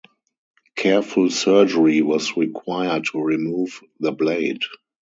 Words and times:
Careful 0.75 1.29
surgery 1.29 2.01
was 2.01 2.35
required 2.35 3.03
to 3.11 3.21
remove 3.21 3.81
the 3.99 4.11
blade. 4.11 4.61